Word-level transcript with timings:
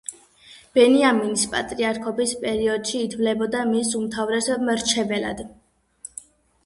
ბენიამინის 0.77 1.43
პატრიარქობის 1.51 2.33
პერიოდში 2.45 3.03
ითვლებოდა 3.09 3.61
მის 3.75 3.93
უმთავრეს 4.01 4.49
მრჩეველად. 4.71 5.45